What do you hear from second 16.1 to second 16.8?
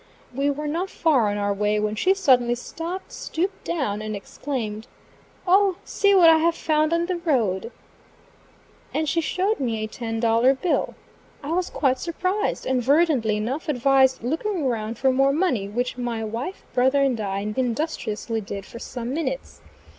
wife,